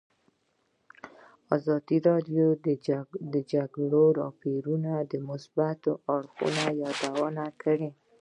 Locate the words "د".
2.65-2.67, 3.33-3.35, 5.11-5.13